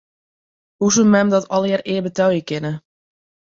Hoe 0.77 0.89
soe 0.95 1.07
mem 1.11 1.29
dat 1.33 1.49
allegearre 1.55 1.87
ea 1.93 2.05
betelje 2.07 2.41
kinne? 2.49 2.71